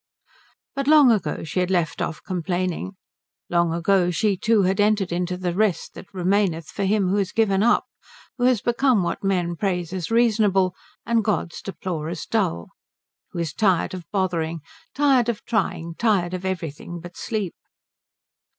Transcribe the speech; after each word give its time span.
But 0.73 0.87
long 0.87 1.11
ago 1.11 1.43
she 1.43 1.59
had 1.59 1.69
left 1.69 2.01
off 2.01 2.23
complaining, 2.23 2.93
long 3.51 3.71
ago 3.71 4.09
she 4.09 4.35
too 4.35 4.63
had 4.63 4.79
entered 4.79 5.11
into 5.11 5.37
the 5.37 5.53
rest 5.53 5.93
that 5.93 6.11
remaineth 6.11 6.69
for 6.69 6.85
him 6.85 7.09
who 7.09 7.17
has 7.17 7.31
given 7.31 7.61
up, 7.61 7.85
who 8.39 8.45
has 8.45 8.61
become 8.61 9.03
what 9.03 9.23
men 9.23 9.55
praise 9.55 9.93
as 9.93 10.09
reasonable 10.09 10.73
and 11.05 11.23
gods 11.23 11.61
deplore 11.61 12.09
as 12.09 12.25
dull, 12.25 12.69
who 13.29 13.37
is 13.37 13.53
tired 13.53 13.93
of 13.93 14.09
bothering, 14.11 14.61
tired 14.95 15.29
of 15.29 15.45
trying, 15.45 15.93
tired 15.93 16.33
of 16.33 16.45
everything 16.45 16.99
but 16.99 17.15
sleep. 17.15 17.53